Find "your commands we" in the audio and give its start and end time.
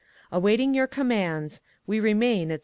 0.73-1.99